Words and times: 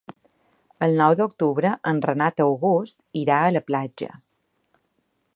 El 0.85 0.95
nou 1.01 1.17
d'octubre 1.19 1.73
en 1.91 1.99
Renat 2.05 2.41
August 2.45 3.21
irà 3.25 3.37
a 3.43 3.51
la 3.57 3.61
platja. 3.67 4.09